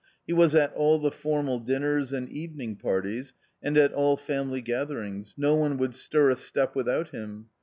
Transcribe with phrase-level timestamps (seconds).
[0.25, 5.35] He was at all the formal dinners and evening parties and at all family gatherings;
[5.37, 7.49] no one would stir a step without him.